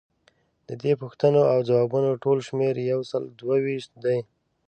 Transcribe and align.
ددې 0.69 0.93
پوښتنو 1.01 1.41
او 1.53 1.59
ځوابونو 1.69 2.19
ټول 2.23 2.37
شمیر 2.47 2.75
یوسلو 2.91 3.27
دوه 3.39 3.55
ویشت 3.65 3.91
دی. 4.03 4.17